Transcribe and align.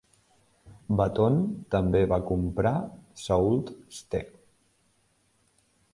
Baton 1.01 1.35
també 1.75 2.01
va 2.13 2.19
comprar 2.31 2.73
Sault 3.25 3.73
Ste. 3.99 4.23